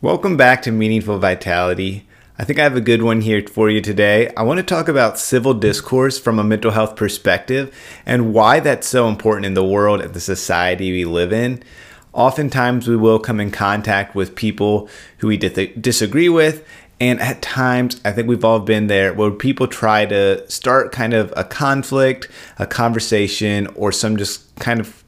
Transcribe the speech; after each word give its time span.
Welcome 0.00 0.36
back 0.36 0.62
to 0.62 0.70
Meaningful 0.70 1.18
Vitality. 1.18 2.06
I 2.38 2.44
think 2.44 2.60
I 2.60 2.62
have 2.62 2.76
a 2.76 2.80
good 2.80 3.02
one 3.02 3.20
here 3.20 3.44
for 3.44 3.68
you 3.68 3.80
today. 3.80 4.32
I 4.36 4.44
want 4.44 4.58
to 4.58 4.62
talk 4.62 4.86
about 4.86 5.18
civil 5.18 5.54
discourse 5.54 6.20
from 6.20 6.38
a 6.38 6.44
mental 6.44 6.70
health 6.70 6.94
perspective 6.94 7.76
and 8.06 8.32
why 8.32 8.60
that's 8.60 8.86
so 8.86 9.08
important 9.08 9.46
in 9.46 9.54
the 9.54 9.64
world 9.64 10.00
and 10.00 10.14
the 10.14 10.20
society 10.20 10.92
we 10.92 11.04
live 11.04 11.32
in. 11.32 11.64
Oftentimes, 12.12 12.86
we 12.86 12.96
will 12.96 13.18
come 13.18 13.40
in 13.40 13.50
contact 13.50 14.14
with 14.14 14.36
people 14.36 14.88
who 15.18 15.26
we 15.26 15.36
disagree 15.36 16.28
with, 16.28 16.64
and 17.00 17.20
at 17.20 17.42
times, 17.42 18.00
I 18.04 18.12
think 18.12 18.28
we've 18.28 18.44
all 18.44 18.60
been 18.60 18.86
there 18.86 19.12
where 19.12 19.32
people 19.32 19.66
try 19.66 20.06
to 20.06 20.48
start 20.48 20.92
kind 20.92 21.12
of 21.12 21.34
a 21.36 21.42
conflict, 21.42 22.28
a 22.56 22.68
conversation, 22.68 23.66
or 23.74 23.90
some 23.90 24.16
just 24.16 24.54
kind 24.60 24.78
of 24.78 25.02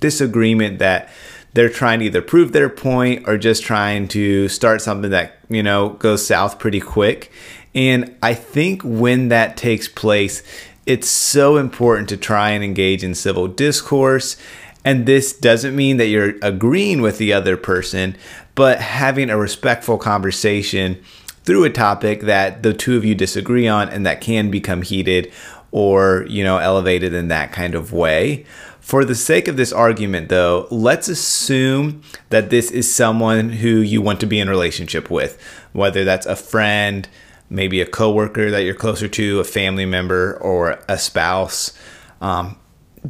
disagreement 0.00 0.78
that 0.78 1.08
they're 1.56 1.70
trying 1.70 2.00
to 2.00 2.04
either 2.04 2.20
prove 2.20 2.52
their 2.52 2.68
point 2.68 3.26
or 3.26 3.38
just 3.38 3.62
trying 3.62 4.06
to 4.08 4.46
start 4.46 4.82
something 4.82 5.10
that, 5.10 5.38
you 5.48 5.62
know, 5.62 5.88
goes 5.88 6.26
south 6.26 6.58
pretty 6.58 6.80
quick. 6.80 7.32
And 7.74 8.14
I 8.22 8.34
think 8.34 8.82
when 8.84 9.28
that 9.28 9.56
takes 9.56 9.88
place, 9.88 10.42
it's 10.84 11.08
so 11.08 11.56
important 11.56 12.10
to 12.10 12.18
try 12.18 12.50
and 12.50 12.62
engage 12.62 13.02
in 13.02 13.14
civil 13.14 13.48
discourse. 13.48 14.36
And 14.84 15.06
this 15.06 15.32
doesn't 15.32 15.74
mean 15.74 15.96
that 15.96 16.08
you're 16.08 16.34
agreeing 16.42 17.00
with 17.00 17.16
the 17.16 17.32
other 17.32 17.56
person, 17.56 18.18
but 18.54 18.78
having 18.78 19.30
a 19.30 19.38
respectful 19.38 19.96
conversation 19.96 21.02
through 21.44 21.64
a 21.64 21.70
topic 21.70 22.20
that 22.22 22.62
the 22.64 22.74
two 22.74 22.98
of 22.98 23.04
you 23.06 23.14
disagree 23.14 23.66
on 23.66 23.88
and 23.88 24.04
that 24.04 24.20
can 24.20 24.50
become 24.50 24.82
heated 24.82 25.32
or, 25.70 26.26
you 26.28 26.44
know, 26.44 26.58
elevated 26.58 27.14
in 27.14 27.28
that 27.28 27.50
kind 27.50 27.74
of 27.74 27.94
way. 27.94 28.44
For 28.86 29.04
the 29.04 29.16
sake 29.16 29.48
of 29.48 29.56
this 29.56 29.72
argument, 29.72 30.28
though, 30.28 30.68
let's 30.70 31.08
assume 31.08 32.02
that 32.30 32.50
this 32.50 32.70
is 32.70 32.94
someone 32.94 33.48
who 33.48 33.80
you 33.80 34.00
want 34.00 34.20
to 34.20 34.26
be 34.26 34.38
in 34.38 34.46
a 34.46 34.50
relationship 34.52 35.10
with, 35.10 35.42
whether 35.72 36.04
that's 36.04 36.24
a 36.24 36.36
friend, 36.36 37.08
maybe 37.50 37.80
a 37.80 37.84
coworker 37.84 38.48
that 38.52 38.62
you're 38.62 38.76
closer 38.76 39.08
to, 39.08 39.40
a 39.40 39.44
family 39.44 39.86
member, 39.86 40.36
or 40.40 40.78
a 40.88 40.98
spouse. 40.98 41.76
Um, 42.20 42.60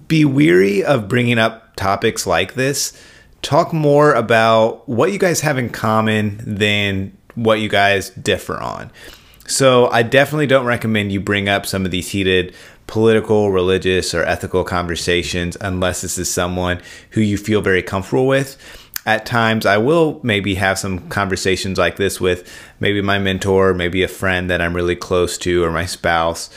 be 0.08 0.24
weary 0.24 0.82
of 0.82 1.08
bringing 1.08 1.38
up 1.38 1.76
topics 1.76 2.26
like 2.26 2.54
this. 2.54 2.98
Talk 3.42 3.74
more 3.74 4.14
about 4.14 4.88
what 4.88 5.12
you 5.12 5.18
guys 5.18 5.42
have 5.42 5.58
in 5.58 5.68
common 5.68 6.40
than 6.42 7.14
what 7.34 7.60
you 7.60 7.68
guys 7.68 8.08
differ 8.08 8.58
on. 8.58 8.90
So, 9.46 9.88
I 9.90 10.02
definitely 10.02 10.48
don't 10.48 10.66
recommend 10.66 11.12
you 11.12 11.20
bring 11.20 11.48
up 11.48 11.66
some 11.66 11.84
of 11.84 11.90
these 11.90 12.10
heated 12.10 12.54
political, 12.86 13.50
religious, 13.50 14.14
or 14.14 14.22
ethical 14.24 14.64
conversations 14.64 15.56
unless 15.60 16.02
this 16.02 16.18
is 16.18 16.30
someone 16.30 16.80
who 17.10 17.20
you 17.20 17.36
feel 17.36 17.60
very 17.60 17.82
comfortable 17.82 18.26
with. 18.26 18.56
At 19.04 19.24
times, 19.24 19.66
I 19.66 19.78
will 19.78 20.20
maybe 20.24 20.56
have 20.56 20.78
some 20.78 21.08
conversations 21.08 21.78
like 21.78 21.96
this 21.96 22.20
with 22.20 22.50
maybe 22.80 23.00
my 23.00 23.18
mentor, 23.18 23.72
maybe 23.72 24.02
a 24.02 24.08
friend 24.08 24.50
that 24.50 24.60
I'm 24.60 24.74
really 24.74 24.96
close 24.96 25.38
to, 25.38 25.62
or 25.62 25.70
my 25.70 25.86
spouse. 25.86 26.50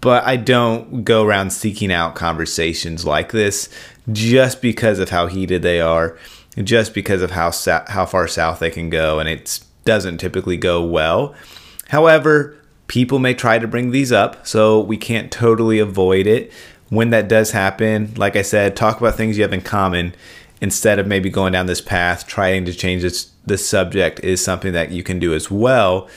But 0.00 0.24
I 0.24 0.36
don't 0.36 1.04
go 1.04 1.24
around 1.24 1.52
seeking 1.52 1.92
out 1.92 2.16
conversations 2.16 3.04
like 3.04 3.30
this 3.30 3.68
just 4.10 4.60
because 4.60 4.98
of 4.98 5.10
how 5.10 5.26
heated 5.26 5.62
they 5.62 5.80
are, 5.80 6.18
just 6.56 6.92
because 6.92 7.22
of 7.22 7.30
how 7.30 7.52
how 7.88 8.06
far 8.06 8.26
south 8.26 8.58
they 8.58 8.70
can 8.70 8.90
go, 8.90 9.20
and 9.20 9.28
it 9.28 9.60
doesn't 9.84 10.18
typically 10.18 10.56
go 10.56 10.82
well. 10.84 11.34
However, 11.92 12.56
people 12.86 13.18
may 13.18 13.34
try 13.34 13.58
to 13.58 13.68
bring 13.68 13.90
these 13.90 14.12
up, 14.12 14.46
so 14.46 14.80
we 14.80 14.96
can't 14.96 15.30
totally 15.30 15.78
avoid 15.78 16.26
it. 16.26 16.50
When 16.88 17.10
that 17.10 17.28
does 17.28 17.50
happen, 17.50 18.14
like 18.16 18.34
I 18.34 18.40
said, 18.40 18.76
talk 18.76 18.98
about 18.98 19.14
things 19.14 19.36
you 19.36 19.42
have 19.42 19.52
in 19.52 19.60
common 19.60 20.14
instead 20.62 20.98
of 20.98 21.06
maybe 21.06 21.28
going 21.28 21.52
down 21.52 21.66
this 21.66 21.82
path, 21.82 22.26
trying 22.26 22.64
to 22.64 22.72
change 22.72 23.02
this, 23.02 23.30
this 23.44 23.68
subject 23.68 24.20
is 24.20 24.42
something 24.42 24.72
that 24.72 24.90
you 24.90 25.02
can 25.02 25.18
do 25.18 25.34
as 25.34 25.50
well. 25.50 26.08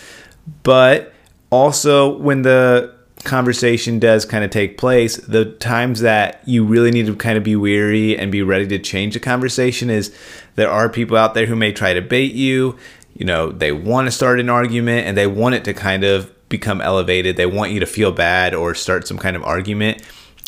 But 0.64 1.14
also, 1.50 2.20
when 2.20 2.44
the 2.44 2.96
conversation 3.26 4.00
does 4.00 4.23
kind 4.23 4.46
of 4.46 4.52
take 4.52 4.78
place, 4.78 5.18
the 5.18 5.44
times 5.44 6.00
that 6.00 6.42
you 6.46 6.63
really 6.63 6.92
need 6.92 7.07
to 7.07 7.16
kind 7.18 7.38
of 7.38 7.44
be 7.44 7.57
weary 7.57 8.18
and 8.18 8.31
be 8.31 8.44
ready 8.44 8.68
to 8.68 8.80
change 8.80 9.13
the 9.13 9.19
conversation 9.19 9.90
is 9.90 10.16
there 10.56 10.72
are 10.72 10.88
people 10.88 11.18
out 11.18 11.34
there 11.34 11.47
who 11.47 11.56
may 11.57 11.74
try 11.74 11.94
to 11.94 12.02
bait 12.02 12.34
you. 12.34 12.78
You 13.16 13.26
know, 13.26 13.52
they 13.52 13.72
want 13.72 14.06
to 14.06 14.12
start 14.12 14.40
an 14.40 14.50
argument 14.50 15.08
and 15.08 15.18
they 15.18 15.26
want 15.26 15.56
it 15.56 15.64
to 15.66 15.74
kind 15.74 16.03
of 16.03 16.31
become 16.50 16.81
elevated. 16.81 17.38
They 17.38 17.48
want 17.48 17.72
you 17.72 17.80
to 17.80 17.86
feel 17.86 18.12
bad 18.12 18.53
or 18.53 18.76
start 18.76 19.08
some 19.08 19.18
kind 19.18 19.36
of 19.36 19.44
argument. 19.44 20.03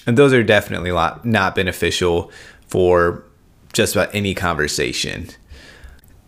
And 0.05 0.17
those 0.17 0.33
are 0.33 0.43
definitely 0.43 0.91
not 0.91 1.55
beneficial 1.55 2.31
for 2.67 3.23
just 3.73 3.95
about 3.95 4.13
any 4.13 4.33
conversation. 4.33 5.29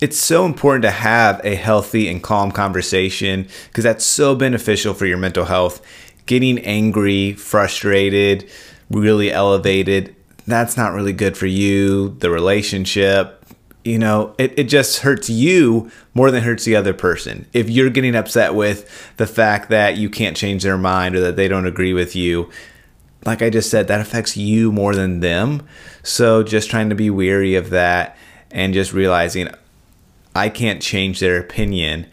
It's 0.02 0.18
so 0.18 0.46
important 0.46 0.84
to 0.84 0.92
have 0.92 1.42
a 1.44 1.56
healthy 1.56 2.08
and 2.08 2.24
calm 2.24 2.52
conversation 2.52 3.48
because 3.68 3.84
that's 3.84 4.06
so 4.06 4.34
beneficial 4.34 4.94
for 4.94 5.06
your 5.06 5.18
mental 5.18 5.46
health. 5.46 5.86
Getting 6.26 6.60
angry, 6.60 7.34
frustrated, 7.34 8.50
really 8.90 9.32
elevated, 9.32 10.16
that's 10.48 10.78
not 10.78 10.94
really 10.94 11.14
good 11.14 11.38
for 11.38 11.48
you, 11.48 12.16
the 12.20 12.30
relationship, 12.30 13.39
you 13.84 13.98
know, 13.98 14.36
it, 14.38 14.58
it 14.58 14.64
just 14.66 15.00
hurts 15.00 15.30
you 15.30 15.90
more 16.14 16.32
than 16.32 16.44
hurts 16.44 16.66
the 16.66 16.76
other 16.76 16.94
person. 16.94 17.46
If 17.54 17.70
you're 17.70 17.90
getting 17.90 18.16
upset 18.16 18.54
with 18.54 19.14
the 19.18 19.28
fact 19.28 19.70
that 19.70 19.98
you 19.98 20.10
can't 20.10 20.36
change 20.36 20.64
their 20.64 20.78
mind 20.78 21.16
or 21.16 21.22
that 21.22 21.36
they 21.36 21.48
don't 21.48 21.66
agree 21.66 21.94
with 21.94 22.16
you, 22.16 22.50
like 23.26 23.42
I 23.42 23.50
just 23.50 23.70
said, 23.70 23.88
that 23.88 24.02
affects 24.02 24.38
you 24.38 24.72
more 24.72 24.96
than 24.96 25.20
them. 25.20 25.68
So 26.04 26.44
just 26.44 26.70
trying 26.70 26.90
to 26.90 26.96
be 26.96 27.10
weary 27.10 27.56
of 27.56 27.70
that 27.70 28.18
and 28.52 28.74
just 28.74 28.94
realizing 28.94 29.50
I 30.36 30.50
can't 30.50 30.82
change 30.82 31.20
their 31.20 31.40
opinion. 31.40 32.08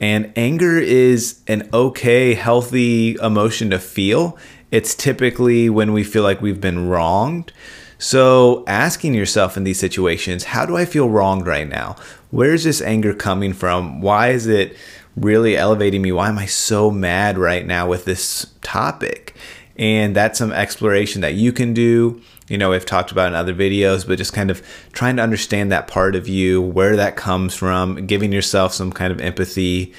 And 0.00 0.32
anger 0.36 0.78
is 0.78 1.40
an 1.46 1.68
okay, 1.72 2.34
healthy 2.34 3.16
emotion 3.16 3.70
to 3.70 3.78
feel. 3.78 4.38
It's 4.70 4.94
typically 4.94 5.68
when 5.68 5.92
we 5.92 6.04
feel 6.04 6.22
like 6.22 6.40
we've 6.40 6.60
been 6.60 6.88
wronged. 6.88 7.52
So, 8.00 8.64
asking 8.66 9.12
yourself 9.12 9.58
in 9.58 9.64
these 9.64 9.78
situations, 9.78 10.44
how 10.44 10.64
do 10.64 10.74
I 10.74 10.86
feel 10.86 11.10
wronged 11.10 11.46
right 11.46 11.68
now? 11.68 11.96
Where 12.30 12.54
is 12.54 12.64
this 12.64 12.80
anger 12.80 13.12
coming 13.12 13.52
from? 13.52 14.00
Why 14.00 14.28
is 14.28 14.46
it 14.46 14.74
really 15.16 15.54
elevating 15.54 16.00
me? 16.00 16.10
Why 16.10 16.30
am 16.30 16.38
I 16.38 16.46
so 16.46 16.90
mad 16.90 17.36
right 17.36 17.66
now 17.66 17.86
with 17.86 18.06
this 18.06 18.46
topic? 18.62 19.36
And 19.76 20.16
that's 20.16 20.38
some 20.38 20.50
exploration 20.50 21.20
that 21.20 21.34
you 21.34 21.52
can 21.52 21.74
do. 21.74 22.22
You 22.48 22.56
know, 22.56 22.70
we've 22.70 22.86
talked 22.86 23.12
about 23.12 23.28
in 23.28 23.34
other 23.34 23.54
videos, 23.54 24.06
but 24.06 24.16
just 24.16 24.32
kind 24.32 24.50
of 24.50 24.66
trying 24.94 25.16
to 25.16 25.22
understand 25.22 25.70
that 25.70 25.86
part 25.86 26.16
of 26.16 26.26
you, 26.26 26.62
where 26.62 26.96
that 26.96 27.16
comes 27.16 27.54
from, 27.54 28.06
giving 28.06 28.32
yourself 28.32 28.72
some 28.72 28.92
kind 28.92 29.12
of 29.12 29.20
empathy, 29.20 29.92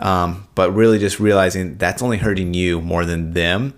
um, 0.00 0.48
but 0.56 0.72
really 0.72 0.98
just 0.98 1.20
realizing 1.20 1.76
that's 1.76 2.02
only 2.02 2.18
hurting 2.18 2.54
you 2.54 2.80
more 2.80 3.04
than 3.04 3.34
them 3.34 3.72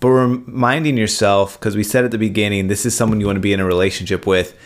but 0.00 0.08
reminding 0.08 0.96
yourself 0.96 1.58
because 1.58 1.76
we 1.76 1.84
said 1.84 2.04
at 2.04 2.10
the 2.10 2.18
beginning 2.18 2.68
this 2.68 2.84
is 2.84 2.96
someone 2.96 3.20
you 3.20 3.26
want 3.26 3.36
to 3.36 3.40
be 3.40 3.52
in 3.52 3.60
a 3.60 3.64
relationship 3.64 4.26
with. 4.26 4.58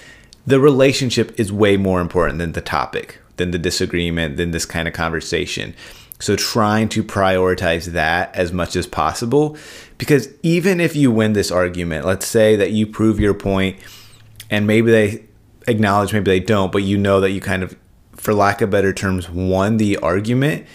The 0.46 0.60
relationship 0.60 1.38
is 1.40 1.52
way 1.52 1.76
more 1.76 2.00
important 2.00 2.38
than 2.38 2.52
the 2.52 2.60
topic 2.60 3.18
than 3.36 3.50
the 3.50 3.58
disagreement 3.58 4.36
than 4.36 4.52
this 4.52 4.64
kind 4.64 4.86
of 4.86 4.94
conversation. 4.94 5.74
So 6.20 6.36
trying 6.36 6.88
to 6.90 7.02
prioritize 7.02 7.86
that 7.86 8.34
as 8.34 8.52
much 8.52 8.76
as 8.76 8.86
possible 8.86 9.56
because 9.98 10.28
even 10.42 10.80
if 10.80 10.94
you 10.96 11.10
win 11.10 11.32
this 11.32 11.50
argument 11.50 12.06
let's 12.06 12.26
say 12.26 12.56
that 12.56 12.70
you 12.70 12.86
prove 12.86 13.20
your 13.20 13.34
point 13.34 13.76
and 14.50 14.66
maybe 14.66 14.90
they 14.90 15.24
acknowledge 15.66 16.12
maybe 16.12 16.30
they 16.30 16.40
don't 16.40 16.72
but 16.72 16.82
you 16.82 16.96
know 16.96 17.20
that 17.20 17.30
you 17.30 17.40
kind 17.40 17.62
of 17.62 17.76
for 18.12 18.32
lack 18.32 18.60
of 18.60 18.70
better 18.70 18.92
terms 18.92 19.28
won 19.28 19.76
the 19.76 19.96
argument 19.98 20.66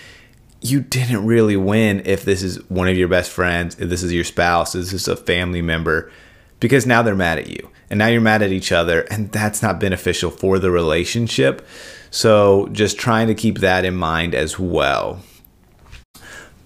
you 0.61 0.81
didn't 0.81 1.25
really 1.25 1.57
win 1.57 2.01
if 2.05 2.25
this 2.25 2.43
is 2.43 2.57
one 2.69 2.87
of 2.87 2.97
your 2.97 3.07
best 3.07 3.31
friends, 3.31 3.79
if 3.79 3.89
this 3.89 4.03
is 4.03 4.13
your 4.13 4.23
spouse, 4.23 4.75
if 4.75 4.81
this 4.81 4.93
is 4.93 5.07
a 5.07 5.15
family 5.15 5.61
member, 5.61 6.11
because 6.59 6.85
now 6.85 7.01
they're 7.01 7.15
mad 7.15 7.39
at 7.39 7.47
you 7.47 7.69
and 7.89 7.97
now 7.97 8.07
you're 8.07 8.21
mad 8.21 8.41
at 8.41 8.51
each 8.51 8.71
other, 8.71 9.01
and 9.09 9.31
that's 9.31 9.63
not 9.63 9.79
beneficial 9.79 10.29
for 10.29 10.59
the 10.59 10.69
relationship. 10.69 11.65
So 12.11 12.67
just 12.71 12.99
trying 12.99 13.27
to 13.27 13.35
keep 13.35 13.59
that 13.59 13.85
in 13.85 13.95
mind 13.95 14.35
as 14.35 14.59
well. 14.59 15.21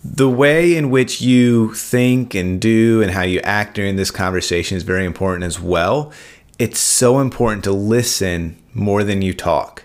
The 0.03 0.29
way 0.29 0.75
in 0.75 0.89
which 0.89 1.21
you 1.21 1.73
think 1.75 2.35
and 2.35 2.59
do 2.59 3.01
and 3.01 3.11
how 3.11 3.21
you 3.21 3.39
act 3.41 3.75
during 3.75 3.95
this 3.95 4.11
conversation 4.11 4.75
is 4.75 4.83
very 4.83 5.05
important 5.05 5.45
as 5.45 5.61
well. 5.61 6.11
It's 6.59 6.79
so 6.79 7.19
important 7.19 7.63
to 7.63 7.71
listen 7.71 8.57
more 8.73 9.03
than 9.03 9.21
you 9.21 9.33
talk. 9.33 9.82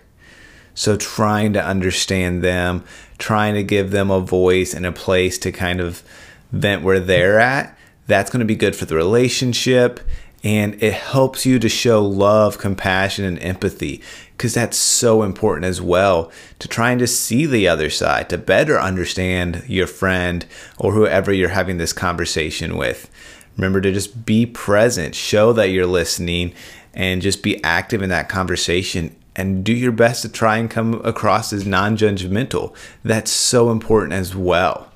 So 0.78 0.96
trying 0.96 1.54
to 1.54 1.64
understand 1.64 2.40
them, 2.40 2.84
trying 3.18 3.54
to 3.54 3.64
give 3.64 3.90
them 3.90 4.12
a 4.12 4.20
voice 4.20 4.72
and 4.72 4.86
a 4.86 4.92
place 4.92 5.36
to 5.38 5.50
kind 5.50 5.80
of 5.80 6.04
vent 6.52 6.84
where 6.84 7.00
they're 7.00 7.40
at, 7.40 7.76
that's 8.06 8.30
going 8.30 8.38
to 8.38 8.46
be 8.46 8.54
good 8.54 8.76
for 8.76 8.84
the 8.84 8.94
relationship. 8.94 9.98
And 10.44 10.80
it 10.80 10.92
helps 10.92 11.44
you 11.44 11.58
to 11.58 11.68
show 11.68 12.06
love, 12.06 12.58
compassion, 12.58 13.24
and 13.24 13.40
empathy 13.40 14.00
because 14.36 14.54
that's 14.54 14.76
so 14.76 15.24
important 15.24 15.64
as 15.64 15.82
well 15.82 16.30
to 16.60 16.68
trying 16.68 17.00
to 17.00 17.08
see 17.08 17.44
the 17.44 17.66
other 17.66 17.90
side, 17.90 18.28
to 18.28 18.38
better 18.38 18.78
understand 18.78 19.64
your 19.66 19.88
friend 19.88 20.46
or 20.78 20.92
whoever 20.92 21.32
you're 21.32 21.48
having 21.48 21.78
this 21.78 21.92
conversation 21.92 22.76
with. 22.76 23.10
Remember 23.56 23.80
to 23.80 23.90
just 23.90 24.24
be 24.24 24.46
present, 24.46 25.16
show 25.16 25.52
that 25.54 25.70
you're 25.70 25.86
listening, 25.86 26.54
and 26.94 27.20
just 27.20 27.42
be 27.42 27.62
active 27.64 28.00
in 28.00 28.10
that 28.10 28.28
conversation 28.28 29.16
and 29.38 29.64
do 29.64 29.72
your 29.72 29.92
best 29.92 30.22
to 30.22 30.28
try 30.28 30.58
and 30.58 30.68
come 30.68 31.00
across 31.04 31.52
as 31.52 31.64
non 31.64 31.96
judgmental. 31.96 32.74
That's 33.04 33.30
so 33.30 33.70
important 33.70 34.12
as 34.12 34.34
well. 34.34 34.92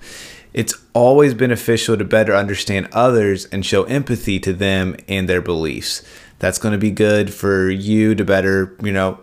It's 0.53 0.75
always 0.93 1.33
beneficial 1.33 1.97
to 1.97 2.05
better 2.05 2.35
understand 2.35 2.89
others 2.93 3.47
and 3.47 3.65
show 3.65 3.85
empathy 3.85 4.39
to 4.41 4.53
them 4.53 4.97
and 5.09 5.29
their 5.29 5.41
beliefs. 5.41 6.03
That's 6.41 6.59
going 6.59 6.73
to 6.73 6.79
be 6.79 6.91
good 6.91 7.33
for 7.33 7.71
you 7.71 8.15
to 8.17 8.25
better, 8.25 8.77
you 8.83 8.93
know, 8.93 9.21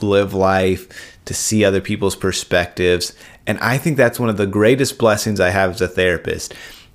live 0.00 0.34
life, 0.34 1.20
to 1.26 1.34
see 1.34 1.64
other 1.64 1.80
people's 1.80 2.16
perspectives. 2.16 3.14
And 3.46 3.58
I 3.58 3.78
think 3.78 3.96
that's 3.96 4.18
one 4.18 4.30
of 4.30 4.38
the 4.38 4.46
greatest 4.46 4.98
blessings 4.98 5.40
I 5.40 5.50
have 5.50 5.72
as 5.72 5.82
a 5.82 5.88
therapist. 5.88 6.54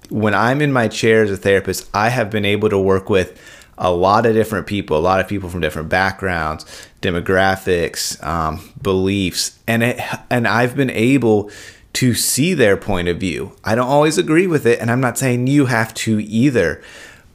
When 0.10 0.34
I'm 0.34 0.62
in 0.62 0.74
my 0.74 0.88
chair 0.88 1.22
as 1.22 1.32
a 1.32 1.38
therapist, 1.38 1.88
I 1.94 2.10
have 2.10 2.32
been 2.32 2.46
able 2.46 2.70
to 2.70 2.80
work 2.80 3.10
with 3.10 3.40
a 3.80 3.92
lot 3.92 4.26
of 4.26 4.34
different 4.34 4.68
people, 4.68 4.98
a 4.98 5.00
lot 5.00 5.22
of 5.22 5.28
people 5.28 5.50
from 5.50 5.62
different 5.62 5.90
backgrounds, 5.90 6.66
demographics, 7.02 8.22
um, 8.24 8.72
beliefs, 8.82 9.58
and 9.68 9.82
it, 9.82 10.00
and 10.30 10.48
I've 10.48 10.76
been 10.76 10.90
able 10.90 11.50
to 11.94 12.14
see 12.14 12.54
their 12.54 12.78
point 12.78 13.08
of 13.08 13.18
view. 13.18 13.54
I 13.64 13.76
don't 13.76 13.88
always 13.88 14.18
agree 14.18 14.48
with 14.48 14.66
it, 14.66 14.80
and 14.80 14.92
I'm 14.92 15.02
not 15.02 15.18
saying 15.18 15.48
you 15.48 15.68
have 15.68 15.94
to 15.96 16.20
either, 16.20 16.84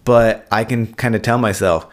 but 0.04 0.46
I 0.52 0.64
can 0.64 0.92
kind 0.94 1.16
of 1.16 1.22
tell 1.22 1.38
myself 1.38 1.86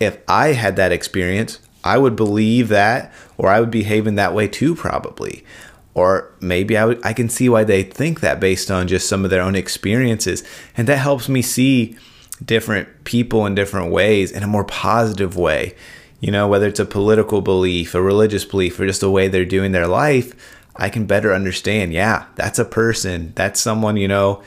if 0.00 0.18
I 0.26 0.48
had 0.48 0.76
that 0.76 0.90
experience, 0.90 1.60
I 1.84 1.98
would 1.98 2.16
believe 2.16 2.68
that, 2.70 3.12
or 3.36 3.50
I 3.50 3.60
would 3.60 3.70
behave 3.70 4.06
in 4.06 4.14
that 4.14 4.34
way 4.34 4.48
too, 4.48 4.74
probably. 4.74 5.44
Or 5.92 6.32
maybe 6.40 6.76
I, 6.76 6.86
would, 6.86 7.04
I 7.04 7.12
can 7.12 7.28
see 7.28 7.48
why 7.48 7.62
they 7.62 7.82
think 7.82 8.20
that 8.20 8.40
based 8.40 8.70
on 8.70 8.88
just 8.88 9.08
some 9.08 9.24
of 9.24 9.30
their 9.30 9.42
own 9.42 9.54
experiences. 9.54 10.42
And 10.76 10.88
that 10.88 10.96
helps 10.96 11.28
me 11.28 11.42
see 11.42 11.96
different 12.42 13.04
people 13.04 13.46
in 13.46 13.54
different 13.54 13.92
ways 13.92 14.30
in 14.30 14.42
a 14.42 14.48
more 14.48 14.64
positive 14.64 15.36
way. 15.36 15.74
You 16.20 16.30
know, 16.30 16.48
whether 16.48 16.66
it's 16.66 16.80
a 16.80 16.86
political 16.86 17.42
belief, 17.42 17.94
a 17.94 18.00
religious 18.00 18.44
belief, 18.44 18.80
or 18.80 18.86
just 18.86 19.02
a 19.02 19.10
way 19.10 19.28
they're 19.28 19.44
doing 19.44 19.72
their 19.72 19.86
life, 19.86 20.34
I 20.76 20.88
can 20.88 21.06
better 21.06 21.34
understand. 21.34 21.92
Yeah, 21.92 22.26
that's 22.34 22.58
a 22.58 22.64
person. 22.64 23.32
That's 23.34 23.60
someone, 23.60 23.96
you 23.96 24.08
know, 24.08 24.42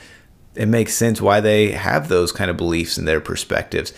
it 0.54 0.66
makes 0.66 0.94
sense 0.94 1.20
why 1.20 1.40
they 1.40 1.70
have 1.70 2.08
those 2.08 2.32
kind 2.32 2.50
of 2.50 2.56
beliefs 2.56 2.98
and 2.98 3.06
their 3.06 3.20
perspectives. 3.20 3.92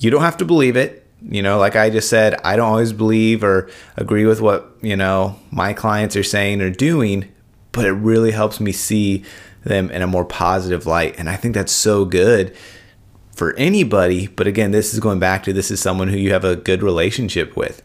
You 0.00 0.10
don't 0.10 0.22
have 0.22 0.38
to 0.38 0.44
believe 0.44 0.76
it. 0.76 1.06
You 1.22 1.42
know, 1.42 1.58
like 1.58 1.76
I 1.76 1.90
just 1.90 2.08
said, 2.08 2.34
I 2.42 2.56
don't 2.56 2.70
always 2.70 2.92
believe 2.92 3.44
or 3.44 3.70
agree 3.96 4.24
with 4.24 4.40
what, 4.40 4.74
you 4.80 4.96
know, 4.96 5.38
my 5.50 5.72
clients 5.72 6.16
are 6.16 6.24
saying 6.24 6.62
or 6.62 6.70
doing, 6.70 7.30
but 7.72 7.84
it 7.84 7.92
really 7.92 8.32
helps 8.32 8.58
me 8.58 8.72
see 8.72 9.24
them 9.62 9.90
in 9.90 10.02
a 10.02 10.06
more 10.06 10.24
positive 10.24 10.86
light. 10.86 11.14
And 11.18 11.28
I 11.28 11.36
think 11.36 11.54
that's 11.54 11.72
so 11.72 12.04
good 12.04 12.56
for 13.40 13.54
anybody. 13.54 14.26
But 14.26 14.46
again, 14.46 14.70
this 14.70 14.92
is 14.92 15.00
going 15.00 15.18
back 15.18 15.44
to 15.44 15.54
this 15.54 15.70
is 15.70 15.80
someone 15.80 16.08
who 16.08 16.18
you 16.18 16.30
have 16.34 16.44
a 16.44 16.56
good 16.56 16.82
relationship 16.82 17.56
with. 17.56 17.82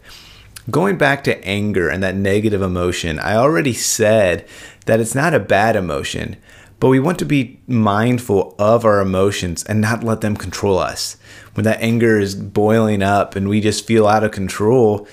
Going 0.69 0.97
back 0.97 1.23
to 1.23 1.41
anger 1.45 1.87
and 1.87 2.03
that 2.03 2.13
negative 2.13 2.61
emotion, 2.61 3.19
I 3.19 3.37
already 3.37 3.71
said 3.71 4.45
that 4.85 4.99
it's 4.99 5.15
not 5.15 5.33
a 5.33 5.39
bad 5.39 5.77
emotion, 5.77 6.35
but 6.81 6.89
we 6.89 6.99
want 6.99 7.19
to 7.19 7.25
be 7.25 7.61
mindful 7.67 8.53
of 8.59 8.83
our 8.83 8.99
emotions 8.99 9.63
and 9.63 9.79
not 9.79 10.03
let 10.03 10.19
them 10.19 10.35
control 10.35 10.77
us 10.77 11.15
when 11.53 11.63
that 11.63 11.81
anger 11.81 12.19
is 12.19 12.35
boiling 12.35 13.01
up 13.01 13.37
and 13.37 13.47
we 13.47 13.61
just 13.61 13.87
feel 13.87 14.07
out 14.07 14.25
of 14.25 14.31
control, 14.31 15.07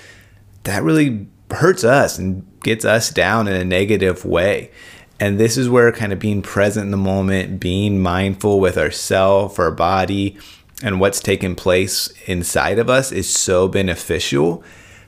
that 0.63 0.83
really 0.83 1.25
hurts 1.51 1.85
us 1.85 2.19
and 2.19 2.45
gets 2.63 2.83
us 2.83 3.09
down 3.11 3.47
in 3.47 3.55
a 3.55 3.63
negative 3.63 4.25
way. 4.25 4.71
And 5.19 5.39
this 5.39 5.57
is 5.57 5.69
where 5.69 5.91
kind 5.91 6.11
of 6.11 6.19
being 6.19 6.41
present 6.41 6.85
in 6.85 6.91
the 6.91 6.97
moment, 6.97 7.59
being 7.59 8.01
mindful 8.01 8.59
with 8.59 8.77
ourself, 8.77 9.59
our 9.59 9.71
body, 9.71 10.37
and 10.83 10.99
what's 10.99 11.19
taking 11.19 11.55
place 11.55 12.13
inside 12.25 12.79
of 12.79 12.89
us 12.89 13.11
is 13.11 13.29
so 13.29 13.67
beneficial. 13.67 14.63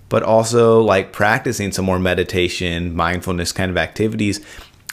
But 0.08 0.24
also, 0.24 0.82
like 0.82 1.12
practicing 1.12 1.72
some 1.72 1.86
more 1.86 2.00
meditation, 2.00 2.96
mindfulness 2.96 3.52
kind 3.52 3.72
of 3.72 3.78
activities 3.78 4.40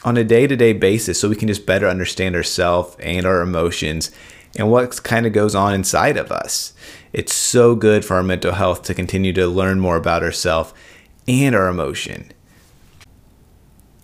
on 0.05 0.17
a 0.17 0.25
day 0.25 0.47
to 0.47 0.57
day 0.57 0.73
basis 0.73 1.21
so 1.21 1.29
we 1.29 1.37
can 1.37 1.49
just 1.49 1.67
better 1.67 1.87
understand 1.87 2.35
ourselves 2.35 2.97
and 2.99 3.25
our 3.27 3.43
emotions 3.43 4.11
and 4.57 4.71
what 4.71 5.03
kind 5.03 5.27
of 5.27 5.33
goes 5.33 5.55
on 5.55 5.75
inside 5.75 6.17
of 6.17 6.33
us. 6.33 6.73
It's 7.13 7.35
so 7.35 7.75
good 7.75 8.05
for 8.05 8.17
our 8.17 8.23
mental 8.23 8.53
health 8.53 8.83
to 8.85 8.95
continue 8.95 9.33
to 9.35 9.47
learn 9.47 9.81
more 9.81 9.97
about 9.97 10.23
ourselves 10.23 10.73
and 11.29 11.55
our 11.55 11.69
emotion. 11.69 12.33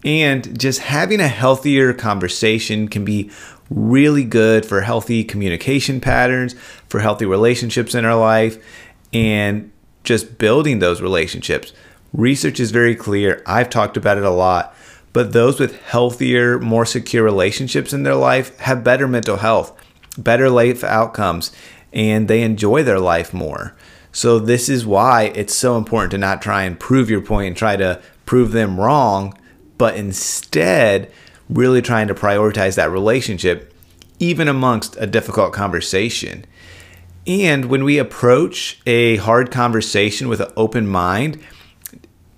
And 0.05 0.59
just 0.59 0.81
having 0.81 1.21
a 1.21 1.29
healthier 1.29 1.93
conversation 1.93 2.89
can 2.89 3.05
be 3.05 3.31
really 3.69 4.25
good 4.25 4.65
for 4.65 4.81
healthy 4.81 5.25
communication 5.25 6.00
patterns, 6.00 6.55
for 6.89 7.00
healthy 7.00 7.27
relationships 7.27 7.95
in 7.95 8.05
our 8.05 8.17
life, 8.17 8.65
and 9.12 9.71
just 10.05 10.39
building 10.39 10.79
those 10.79 11.03
relationships. 11.03 11.73
Research 12.12 12.61
is 12.61 12.71
very 12.71 12.95
clear. 12.95 13.43
I've 13.47 13.69
talked 13.69 13.97
about 13.97 14.19
it 14.19 14.25
a 14.25 14.31
lot. 14.31 14.75
But 15.12 15.33
those 15.33 15.59
with 15.59 15.81
healthier, 15.83 16.59
more 16.59 16.87
secure 16.87 17.25
relationships 17.25 17.93
in 17.93 18.05
their 18.05 18.15
life 18.15 18.56
have 18.61 18.85
better 18.85 19.09
mental 19.09 19.39
health 19.39 19.73
better 20.19 20.50
life 20.50 20.85
outcomes, 20.85 21.53
and 21.93 22.29
they 22.29 22.43
enjoy 22.43 22.83
their 22.83 22.99
life 22.99 23.33
more. 23.33 23.75
So, 24.12 24.39
this 24.39 24.69
is 24.69 24.85
why 24.85 25.33
it's 25.35 25.55
so 25.55 25.77
important 25.77 26.11
to 26.11 26.19
not 26.19 26.43
try 26.43 26.65
and 26.65 26.79
prove 26.79 27.09
your 27.09 27.21
point 27.21 27.49
and 27.49 27.56
try 27.56 27.77
to 27.77 28.03
prove 28.27 28.53
them 28.53 28.81
wrong, 28.81 29.39
but 29.79 29.97
instead, 29.97 31.11
really 31.49 31.81
trying 31.81 32.09
to 32.09 32.15
prioritize 32.15 32.77
that 32.77 32.91
relationship, 32.91 33.73
even 34.19 34.49
amongst 34.49 34.97
a 34.99 35.07
difficult 35.07 35.53
conversation. 35.53 36.45
And 37.27 37.67
when 37.67 37.85
we 37.85 37.99
approach 37.99 38.81
a 38.87 39.17
hard 39.17 39.51
conversation 39.51 40.29
with 40.29 40.41
an 40.41 40.53
open 40.57 40.87
mind, 40.87 41.41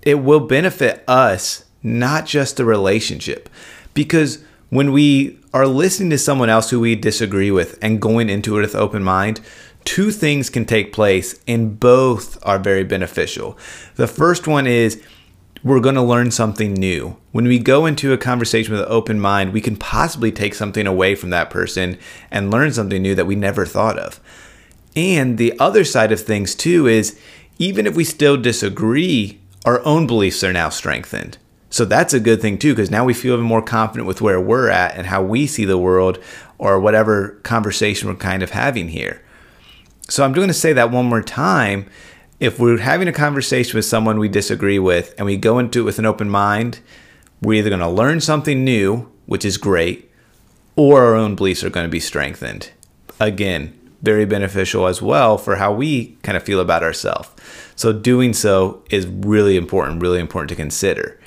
it 0.01 0.15
will 0.15 0.41
benefit 0.41 1.03
us, 1.07 1.65
not 1.81 2.25
just 2.25 2.57
the 2.57 2.65
relationship. 2.65 3.49
Because 3.93 4.43
when 4.69 4.91
we 4.91 5.39
are 5.53 5.67
listening 5.67 6.09
to 6.11 6.17
someone 6.17 6.49
else 6.49 6.69
who 6.69 6.79
we 6.79 6.95
disagree 6.95 7.51
with 7.51 7.77
and 7.81 8.01
going 8.01 8.29
into 8.29 8.57
it 8.57 8.61
with 8.61 8.75
open 8.75 9.03
mind, 9.03 9.41
two 9.83 10.11
things 10.11 10.49
can 10.49 10.65
take 10.65 10.93
place 10.93 11.39
and 11.47 11.79
both 11.79 12.37
are 12.45 12.59
very 12.59 12.83
beneficial. 12.83 13.57
The 13.95 14.07
first 14.07 14.47
one 14.47 14.67
is 14.67 15.01
we're 15.63 15.79
going 15.79 15.95
to 15.95 16.01
learn 16.01 16.31
something 16.31 16.73
new. 16.73 17.17
When 17.31 17.45
we 17.45 17.59
go 17.59 17.85
into 17.85 18.13
a 18.13 18.17
conversation 18.17 18.73
with 18.73 18.81
an 18.81 18.87
open 18.89 19.19
mind, 19.19 19.53
we 19.53 19.61
can 19.61 19.75
possibly 19.75 20.31
take 20.31 20.55
something 20.55 20.87
away 20.87 21.15
from 21.15 21.29
that 21.29 21.49
person 21.49 21.97
and 22.31 22.49
learn 22.49 22.73
something 22.73 23.01
new 23.01 23.13
that 23.15 23.27
we 23.27 23.35
never 23.35 23.65
thought 23.65 23.99
of. 23.99 24.19
And 24.95 25.37
the 25.37 25.57
other 25.59 25.83
side 25.83 26.11
of 26.11 26.19
things, 26.19 26.55
too, 26.55 26.87
is 26.87 27.19
even 27.59 27.85
if 27.85 27.95
we 27.95 28.03
still 28.03 28.37
disagree, 28.37 29.39
our 29.65 29.85
own 29.85 30.07
beliefs 30.07 30.43
are 30.43 30.51
now 30.51 30.69
strengthened. 30.69 31.37
So 31.69 31.85
that's 31.85 32.13
a 32.13 32.19
good 32.19 32.41
thing 32.41 32.57
too, 32.57 32.73
because 32.73 32.91
now 32.91 33.05
we 33.05 33.13
feel 33.13 33.35
even 33.35 33.45
more 33.45 33.61
confident 33.61 34.05
with 34.05 34.19
where 34.19 34.41
we're 34.41 34.69
at 34.69 34.95
and 34.95 35.07
how 35.07 35.23
we 35.23 35.47
see 35.47 35.63
the 35.63 35.77
world 35.77 36.21
or 36.57 36.79
whatever 36.79 37.39
conversation 37.43 38.09
we're 38.09 38.15
kind 38.15 38.43
of 38.43 38.49
having 38.49 38.89
here. 38.89 39.23
So 40.09 40.25
I'm 40.25 40.33
going 40.33 40.49
to 40.49 40.53
say 40.53 40.73
that 40.73 40.91
one 40.91 41.05
more 41.05 41.21
time. 41.21 41.89
If 42.41 42.57
we're 42.57 42.79
having 42.79 43.07
a 43.07 43.13
conversation 43.13 43.77
with 43.77 43.85
someone 43.85 44.17
we 44.17 44.27
disagree 44.27 44.79
with 44.79 45.13
and 45.15 45.27
we 45.27 45.37
go 45.37 45.59
into 45.59 45.81
it 45.81 45.83
with 45.83 45.99
an 45.99 46.07
open 46.07 46.27
mind, 46.27 46.79
we're 47.39 47.59
either 47.59 47.69
going 47.69 47.81
to 47.81 47.87
learn 47.87 48.19
something 48.19 48.63
new, 48.63 49.11
which 49.27 49.45
is 49.45 49.57
great, 49.57 50.09
or 50.75 51.03
our 51.03 51.13
own 51.13 51.35
beliefs 51.35 51.63
are 51.63 51.69
going 51.69 51.85
to 51.85 51.91
be 51.91 51.99
strengthened. 51.99 52.71
Again, 53.19 53.79
very 54.01 54.25
beneficial 54.25 54.87
as 54.87 55.03
well 55.03 55.37
for 55.37 55.57
how 55.57 55.71
we 55.71 56.17
kind 56.23 56.35
of 56.35 56.41
feel 56.41 56.59
about 56.59 56.81
ourselves. 56.81 57.29
So 57.75 57.93
doing 57.93 58.33
so 58.33 58.83
is 58.89 59.05
really 59.05 59.55
important, 59.55 60.01
really 60.01 60.19
important 60.19 60.49
to 60.49 60.55
consider. 60.55 61.19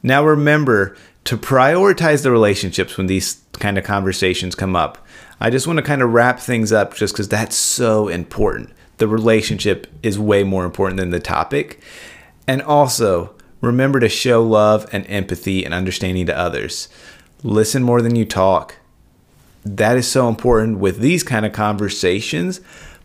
Now 0.00 0.24
remember 0.24 0.96
to 1.24 1.36
prioritize 1.36 2.22
the 2.22 2.30
relationships 2.30 2.96
when 2.96 3.08
these 3.08 3.42
kind 3.54 3.78
of 3.78 3.82
conversations 3.82 4.54
come 4.54 4.76
up. 4.76 5.04
I 5.40 5.50
just 5.50 5.66
want 5.66 5.78
to 5.78 5.82
kind 5.82 6.02
of 6.02 6.12
wrap 6.12 6.38
things 6.38 6.70
up 6.70 6.94
just 6.94 7.14
because 7.14 7.28
that's 7.28 7.56
so 7.56 8.06
important. 8.06 8.72
The 8.98 9.08
relationship 9.08 9.86
is 10.02 10.18
way 10.18 10.42
more 10.42 10.64
important 10.64 10.98
than 10.98 11.10
the 11.10 11.20
topic. 11.20 11.80
And 12.46 12.62
also, 12.62 13.34
remember 13.60 14.00
to 14.00 14.08
show 14.08 14.42
love 14.42 14.86
and 14.92 15.06
empathy 15.08 15.64
and 15.64 15.74
understanding 15.74 16.26
to 16.26 16.38
others. 16.38 16.88
Listen 17.42 17.82
more 17.82 18.00
than 18.00 18.16
you 18.16 18.24
talk. 18.24 18.76
That 19.64 19.96
is 19.96 20.06
so 20.06 20.28
important 20.28 20.78
with 20.78 21.00
these 21.00 21.22
kind 21.22 21.44
of 21.44 21.52
conversations, 21.52 22.60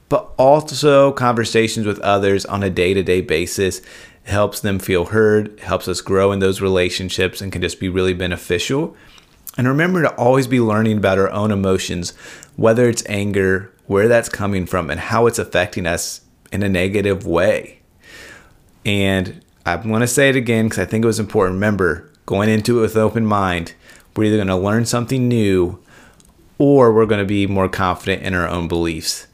but 0.09 0.31
also 0.37 1.11
conversations 1.11 1.85
with 1.87 1.99
others 1.99 2.45
on 2.45 2.63
a 2.63 2.69
day 2.69 2.93
to 2.93 3.03
day 3.03 3.21
basis 3.21 3.81
helps 4.23 4.59
them 4.59 4.77
feel 4.77 5.05
heard, 5.05 5.59
helps 5.61 5.87
us 5.87 6.01
grow 6.01 6.31
in 6.31 6.39
those 6.39 6.61
relationships, 6.61 7.41
and 7.41 7.51
can 7.51 7.61
just 7.61 7.79
be 7.79 7.89
really 7.89 8.13
beneficial. 8.13 8.95
And 9.57 9.67
remember 9.67 10.01
to 10.01 10.15
always 10.15 10.47
be 10.47 10.61
learning 10.61 10.97
about 10.97 11.19
our 11.19 11.29
own 11.31 11.51
emotions, 11.51 12.11
whether 12.55 12.87
it's 12.87 13.03
anger, 13.07 13.71
where 13.85 14.07
that's 14.07 14.29
coming 14.29 14.65
from, 14.65 14.89
and 14.89 14.99
how 14.99 15.27
it's 15.27 15.39
affecting 15.39 15.85
us 15.85 16.21
in 16.51 16.63
a 16.63 16.69
negative 16.69 17.25
way. 17.25 17.81
And 18.85 19.43
I 19.65 19.75
want 19.75 20.01
to 20.01 20.07
say 20.07 20.29
it 20.29 20.35
again 20.35 20.65
because 20.65 20.79
I 20.79 20.85
think 20.85 21.03
it 21.03 21.07
was 21.07 21.19
important. 21.19 21.55
Remember, 21.55 22.09
going 22.25 22.49
into 22.49 22.79
it 22.79 22.81
with 22.81 22.95
an 22.95 23.01
open 23.01 23.25
mind, 23.25 23.73
we're 24.15 24.25
either 24.25 24.37
going 24.37 24.47
to 24.47 24.55
learn 24.55 24.85
something 24.85 25.27
new 25.27 25.79
or 26.57 26.93
we're 26.93 27.05
going 27.05 27.21
to 27.21 27.25
be 27.25 27.47
more 27.47 27.69
confident 27.69 28.23
in 28.23 28.33
our 28.33 28.47
own 28.47 28.67
beliefs. 28.67 29.27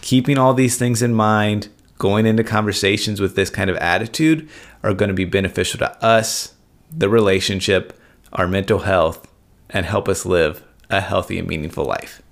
Keeping 0.00 0.38
all 0.38 0.54
these 0.54 0.78
things 0.78 1.02
in 1.02 1.14
mind, 1.14 1.68
going 1.98 2.26
into 2.26 2.44
conversations 2.44 3.20
with 3.20 3.34
this 3.34 3.50
kind 3.50 3.70
of 3.70 3.76
attitude 3.78 4.48
are 4.82 4.94
going 4.94 5.08
to 5.08 5.14
be 5.14 5.24
beneficial 5.24 5.78
to 5.78 6.04
us, 6.04 6.54
the 6.94 7.08
relationship, 7.08 7.98
our 8.32 8.46
mental 8.46 8.80
health, 8.80 9.26
and 9.70 9.86
help 9.86 10.08
us 10.08 10.26
live 10.26 10.64
a 10.90 11.00
healthy 11.00 11.38
and 11.38 11.48
meaningful 11.48 11.84
life. 11.84 12.22